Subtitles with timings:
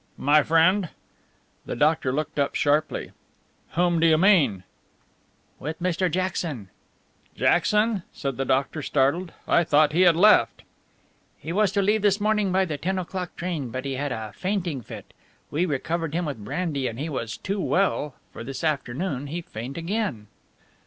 [0.17, 0.89] "My friend?"
[1.67, 3.11] The doctor looked up sharply.
[3.73, 4.63] "Whom do you mean?"
[5.59, 6.09] "With Mr.
[6.09, 6.69] Jackson."
[7.35, 9.31] "Jackson," said the doctor, startled.
[9.47, 10.63] "I thought he had left."
[11.37, 14.33] "He was to leave this morning by the ten o'clock train, but he had a
[14.35, 15.13] fainting fit.
[15.51, 19.77] We recovered him with brandy and he was too well, for this afternoon he faint
[19.77, 20.25] again."